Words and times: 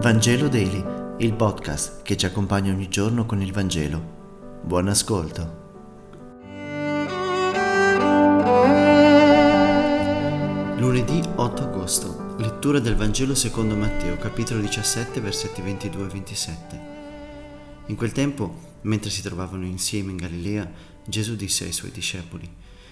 Vangelo 0.00 0.46
Daily, 0.46 0.84
il 1.18 1.34
podcast 1.34 2.02
che 2.02 2.16
ci 2.16 2.24
accompagna 2.24 2.72
ogni 2.72 2.88
giorno 2.88 3.26
con 3.26 3.42
il 3.42 3.52
Vangelo. 3.52 4.60
Buon 4.62 4.86
ascolto. 4.86 5.66
Lunedì 10.78 11.20
8 11.34 11.62
agosto. 11.62 12.36
Lettura 12.38 12.78
del 12.78 12.94
Vangelo 12.94 13.34
secondo 13.34 13.74
Matteo, 13.74 14.16
capitolo 14.18 14.60
17, 14.60 15.20
versetti 15.20 15.62
22 15.62 16.04
e 16.04 16.08
27. 16.08 16.80
In 17.86 17.96
quel 17.96 18.12
tempo, 18.12 18.76
mentre 18.82 19.10
si 19.10 19.20
trovavano 19.20 19.64
insieme 19.64 20.12
in 20.12 20.16
Galilea, 20.16 20.70
Gesù 21.04 21.34
disse 21.34 21.64
ai 21.64 21.72
suoi 21.72 21.90
discepoli: 21.90 22.48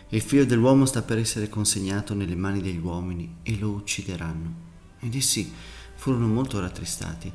Il 0.09 0.23
figlio 0.23 0.45
dell'uomo 0.45 0.85
sta 0.85 1.03
per 1.03 1.19
essere 1.19 1.49
consegnato 1.49 2.15
nelle 2.15 2.35
mani 2.35 2.61
degli 2.61 2.81
uomini 2.83 3.37
e 3.43 3.57
lo 3.61 3.71
uccideranno. 3.71 4.65
Ed 4.99 5.15
essi 5.15 5.53
furono 5.97 6.27
molto 6.27 6.61
rattristati. 6.61 7.33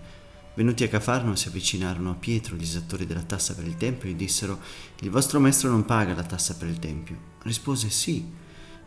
Venuti 0.53 0.83
a 0.83 0.89
Cafarno 0.89 1.35
si 1.35 1.47
avvicinarono 1.47 2.11
a 2.11 2.15
Pietro, 2.15 2.55
gli 2.55 2.63
esattori 2.63 3.05
della 3.05 3.21
tassa 3.21 3.53
per 3.55 3.65
il 3.65 3.77
Tempio, 3.77 4.09
e 4.09 4.15
dissero, 4.15 4.59
Il 4.99 5.09
vostro 5.09 5.39
maestro 5.39 5.69
non 5.69 5.85
paga 5.85 6.13
la 6.13 6.23
tassa 6.23 6.55
per 6.55 6.67
il 6.67 6.79
Tempio. 6.79 7.17
Rispose, 7.43 7.89
Sì. 7.89 8.39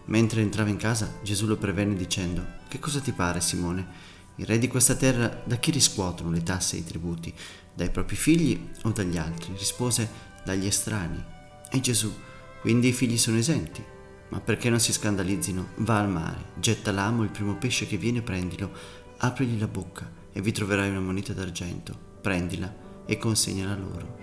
Mentre 0.07 0.43
entrava 0.43 0.69
in 0.69 0.77
casa, 0.77 1.19
Gesù 1.23 1.47
lo 1.47 1.57
prevenne 1.57 1.95
dicendo, 1.95 2.45
Che 2.69 2.79
cosa 2.79 3.01
ti 3.01 3.13
pare, 3.13 3.41
Simone? 3.41 4.13
I 4.37 4.45
re 4.45 4.59
di 4.59 4.69
questa 4.69 4.95
terra 4.97 5.43
da 5.45 5.57
chi 5.57 5.71
riscuotono 5.71 6.31
le 6.31 6.43
tasse 6.43 6.77
e 6.77 6.81
i 6.81 6.85
tributi? 6.85 7.33
Dai 7.73 7.91
propri 7.91 8.17
figli 8.17 8.71
o 8.83 8.91
dagli 8.91 9.17
altri? 9.17 9.53
Rispose, 9.57 10.33
Dagli 10.45 10.67
estranei. 10.67 11.25
E 11.71 11.81
Gesù, 11.81 12.13
quindi 12.61 12.89
i 12.89 12.93
figli 12.93 13.17
sono 13.17 13.39
esenti? 13.39 13.83
Ma 14.29 14.41
perché 14.41 14.69
non 14.69 14.81
si 14.81 14.93
scandalizzino? 14.93 15.69
Va 15.77 16.01
al 16.01 16.09
mare, 16.11 16.53
getta 16.57 16.93
l'amo 16.93 17.23
il 17.23 17.31
primo 17.31 17.57
pesce 17.57 17.87
che 17.87 17.97
viene, 17.97 18.21
prendilo, 18.21 18.73
aprigli 19.19 19.59
la 19.59 19.69
bocca 19.69 20.11
e 20.33 20.41
vi 20.41 20.53
troverai 20.53 20.91
una 20.91 21.01
moneta 21.01 21.33
d'argento. 21.33 21.97
Prendila 22.21 22.73
e 23.07 23.17
consegnala 23.19 23.77
loro. 23.77 24.23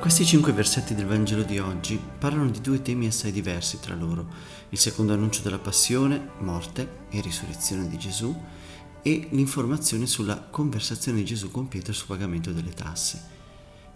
Questi 0.00 0.24
cinque 0.24 0.52
versetti 0.52 0.94
del 0.94 1.06
Vangelo 1.06 1.42
di 1.42 1.58
oggi 1.58 2.00
parlano 2.18 2.48
di 2.48 2.60
due 2.60 2.80
temi 2.80 3.08
assai 3.08 3.30
diversi 3.30 3.78
tra 3.78 3.94
loro, 3.94 4.26
il 4.70 4.78
secondo 4.78 5.12
annuncio 5.12 5.42
della 5.42 5.58
passione, 5.58 6.30
morte 6.38 7.06
e 7.10 7.20
risurrezione 7.20 7.88
di 7.88 7.98
Gesù 7.98 8.34
e 9.02 9.28
l'informazione 9.32 10.06
sulla 10.06 10.38
conversazione 10.40 11.18
di 11.18 11.24
Gesù 11.24 11.50
con 11.50 11.68
Pietro 11.68 11.92
sul 11.92 12.06
pagamento 12.06 12.52
delle 12.52 12.72
tasse. 12.72 13.37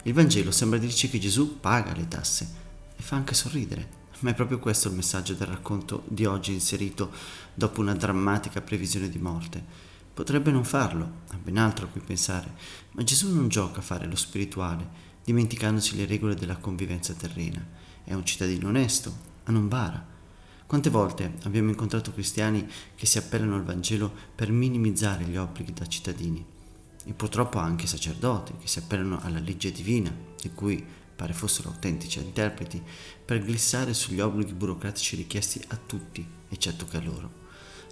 Il 0.05 0.11
Vangelo 0.11 0.51
sembra 0.51 0.79
dirci 0.79 1.09
che 1.09 1.17
Gesù 1.17 1.61
paga 1.61 1.93
le 1.93 2.09
tasse 2.09 2.45
e 2.97 3.01
fa 3.01 3.15
anche 3.15 3.33
sorridere, 3.33 4.01
ma 4.19 4.31
è 4.31 4.33
proprio 4.33 4.59
questo 4.59 4.89
il 4.89 4.95
messaggio 4.95 5.33
del 5.33 5.47
racconto 5.47 6.03
di 6.09 6.25
oggi 6.25 6.51
inserito 6.51 7.09
dopo 7.53 7.79
una 7.79 7.95
drammatica 7.95 8.59
previsione 8.59 9.07
di 9.07 9.17
morte. 9.17 9.63
Potrebbe 10.13 10.51
non 10.51 10.65
farlo, 10.65 11.21
ha 11.29 11.37
ben 11.41 11.57
altro 11.57 11.85
a 11.85 11.87
cui 11.87 12.01
pensare, 12.01 12.53
ma 12.91 13.03
Gesù 13.03 13.33
non 13.33 13.47
gioca 13.47 13.79
a 13.79 13.83
fare 13.83 14.05
lo 14.05 14.17
spirituale, 14.17 14.85
dimenticandosi 15.23 15.95
le 15.95 16.05
regole 16.05 16.35
della 16.35 16.57
convivenza 16.57 17.13
terrena. 17.13 17.65
È 18.03 18.13
un 18.13 18.25
cittadino 18.25 18.67
onesto, 18.67 19.15
ma 19.45 19.53
non 19.53 19.69
bara. 19.69 20.05
Quante 20.65 20.89
volte 20.89 21.35
abbiamo 21.43 21.69
incontrato 21.69 22.11
cristiani 22.11 22.67
che 22.93 23.05
si 23.05 23.17
appellano 23.17 23.55
al 23.55 23.63
Vangelo 23.63 24.11
per 24.35 24.51
minimizzare 24.51 25.23
gli 25.23 25.37
obblighi 25.37 25.71
da 25.71 25.87
cittadini? 25.87 26.45
E 27.05 27.13
purtroppo 27.13 27.57
anche 27.57 27.87
sacerdoti 27.87 28.53
che 28.59 28.67
si 28.67 28.79
appellano 28.79 29.19
alla 29.21 29.39
legge 29.39 29.71
divina, 29.71 30.15
di 30.39 30.51
cui 30.51 30.85
pare 31.15 31.33
fossero 31.33 31.69
autentici 31.69 32.19
interpreti, 32.19 32.81
per 33.23 33.43
glissare 33.43 33.93
sugli 33.93 34.19
obblighi 34.19 34.53
burocratici 34.53 35.15
richiesti 35.15 35.61
a 35.69 35.77
tutti, 35.77 36.25
eccetto 36.49 36.85
che 36.85 36.97
a 36.97 37.01
loro. 37.01 37.41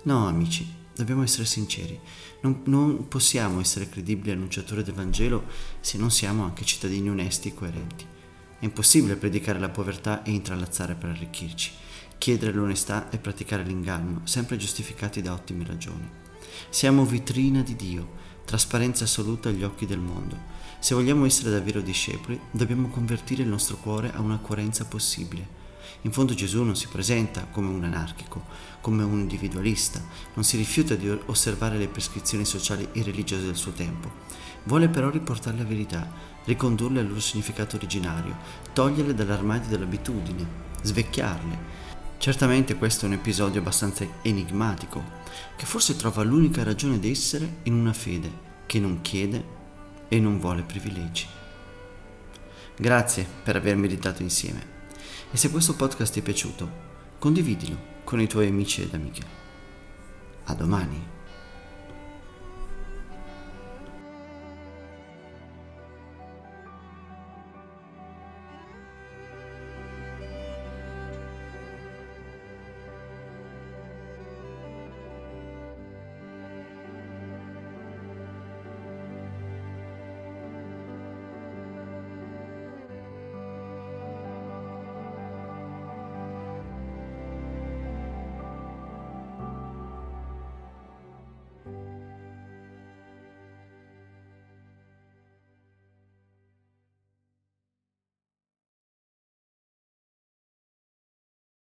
No, 0.04 0.28
amici, 0.28 0.68
dobbiamo 0.96 1.24
essere 1.24 1.46
sinceri, 1.46 2.00
non, 2.42 2.62
non, 2.66 3.08
possiamo 3.08 3.60
essere 3.60 3.90
credibili 3.90 4.32
annunciatori 4.32 4.84
del 4.84 4.94
Vangelo 4.94 5.46
se 5.80 5.98
non 5.98 6.10
siamo 6.10 6.44
anche 6.44 6.66
cittadini 6.66 7.10
onesti 7.10 7.50
e 7.50 7.54
coerenti. 7.54 8.06
È 8.60 8.66
impossibile 8.66 9.16
predicare 9.16 9.60
la 9.60 9.70
povertà 9.70 10.24
e 10.24 10.32
intralazzare 10.32 10.96
per 10.96 11.10
arricchirci 11.10 11.72
chiedere 12.22 12.52
l'onestà 12.52 13.10
e 13.10 13.18
praticare 13.18 13.64
l'inganno, 13.64 14.22
sempre 14.26 14.56
giustificati 14.56 15.24
da 15.24 15.34
ottime 15.34 15.66
ragioni. 15.66 16.08
Siamo 16.70 17.04
vitrina 17.04 17.64
di 17.64 17.76
Dio, 17.76 18.12
trasparenza 18.52 19.06
assoluta 19.06 19.48
agli 19.48 19.64
occhi 19.64 19.86
del 19.86 20.00
mondo. 20.00 20.36
Se 20.78 20.94
vogliamo 20.94 21.24
essere 21.24 21.52
davvero 21.52 21.80
discepoli, 21.80 22.38
dobbiamo 22.52 22.90
convertire 22.90 23.44
il 23.44 23.48
nostro 23.48 23.78
cuore 23.78 24.12
a 24.14 24.20
una 24.20 24.40
coerenza 24.40 24.84
possibile. 24.84 25.60
In 26.02 26.12
fondo 26.12 26.34
Gesù 26.34 26.62
non 26.62 26.76
si 26.76 26.88
presenta 26.88 27.46
come 27.50 27.70
un 27.70 27.86
anarchico, 27.86 28.44
come 28.82 29.04
un 29.04 29.20
individualista, 29.20 30.04
non 30.34 30.44
si 30.44 30.58
rifiuta 30.58 30.96
di 30.96 31.10
osservare 31.28 31.78
le 31.78 31.88
prescrizioni 31.88 32.44
sociali 32.44 32.90
e 32.92 33.02
religiose 33.04 33.46
del 33.46 33.56
suo 33.56 33.72
tempo. 33.72 34.12
Vuole 34.66 34.90
però 34.90 35.10
riportare 35.10 35.56
la 35.56 35.64
verità, 35.64 36.12
ricondurle 36.44 37.00
al 37.00 37.08
loro 37.08 37.22
significato 37.22 37.78
originario, 37.78 38.36
toglierle 38.74 39.14
dall'armadio 39.14 39.70
dell'abitudine, 39.70 40.46
svecchiarle, 40.82 41.90
Certamente 42.22 42.76
questo 42.76 43.06
è 43.06 43.08
un 43.08 43.16
episodio 43.16 43.62
abbastanza 43.62 44.06
enigmatico, 44.22 45.04
che 45.56 45.66
forse 45.66 45.96
trova 45.96 46.22
l'unica 46.22 46.62
ragione 46.62 47.00
d'essere 47.00 47.62
in 47.64 47.74
una 47.74 47.94
fede 47.94 48.32
che 48.68 48.80
non 48.80 49.02
chiede 49.02 49.44
e 50.08 50.20
non 50.20 50.40
vuole 50.40 50.62
privilegi. 50.62 51.26
Grazie 52.78 53.26
per 53.44 53.56
aver 53.56 53.76
meditato 53.76 54.22
insieme 54.22 54.64
e 55.32 55.38
se 55.38 55.50
questo 55.50 55.76
podcast 55.76 56.14
ti 56.14 56.20
è 56.20 56.22
piaciuto, 56.22 56.70
condividilo 57.18 57.76
con 58.04 58.22
i 58.22 58.28
tuoi 58.28 58.50
amici 58.50 58.84
ed 58.84 58.94
amiche. 58.94 59.24
A 60.44 60.54
domani! 60.54 61.04